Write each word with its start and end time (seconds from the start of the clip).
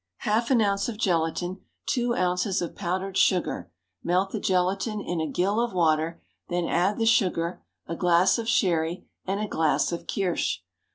_Half 0.25 0.49
an 0.49 0.61
ounce 0.61 0.89
of 0.89 0.97
gelatine, 0.97 1.63
two 1.85 2.15
ounces 2.15 2.59
of 2.59 2.75
powdered 2.75 3.15
sugar; 3.15 3.71
melt 4.03 4.31
the 4.31 4.39
gelatine 4.39 4.99
in 4.99 5.21
a 5.21 5.27
gill 5.27 5.59
of 5.61 5.73
water, 5.73 6.23
then 6.49 6.65
add 6.67 6.97
the 6.97 7.05
sugar, 7.05 7.61
a 7.85 7.95
glass 7.95 8.39
of 8.39 8.49
sherry, 8.49 9.05
and 9.25 9.39
a 9.39 9.47
glass 9.47 9.91
of 9.91 10.07
kirsch. 10.07 10.61